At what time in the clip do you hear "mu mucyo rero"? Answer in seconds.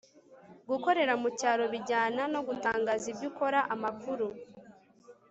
1.15-1.65